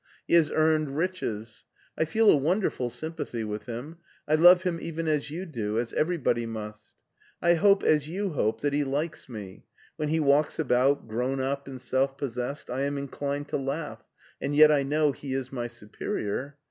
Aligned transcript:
He 0.27 0.33
has 0.33 0.51
earned 0.51 0.97
riches. 0.97 1.63
I 1.95 2.05
feel 2.05 2.31
a 2.31 2.35
wonderful 2.35 2.89
sympathy 2.89 3.43
with 3.43 3.67
him. 3.67 3.97
I 4.27 4.33
love 4.33 4.63
him 4.63 4.79
even 4.81 5.07
as 5.07 5.29
you 5.29 5.45
do, 5.45 5.77
as 5.77 5.93
everybody 5.93 6.47
must. 6.47 6.95
I 7.39 7.53
liope, 7.53 7.83
as 7.83 8.07
you 8.09 8.31
hope, 8.31 8.61
that 8.61 8.73
he 8.73 8.83
likes 8.83 9.29
me. 9.29 9.63
When 9.97 10.09
he 10.09 10.19
walks 10.19 10.57
about, 10.57 11.07
grown 11.07 11.39
up 11.39 11.67
and 11.67 11.79
self 11.79 12.17
pos 12.17 12.35
sessed, 12.35 12.73
I 12.73 12.81
am 12.81 12.97
inclined 12.97 13.47
to 13.49 13.57
laugh, 13.57 14.03
and 14.41 14.55
yet 14.55 14.71
I 14.71 14.81
know 14.81 15.11
he 15.11 15.35
is 15.35 15.51
my 15.53 15.67
superior. 15.67 16.57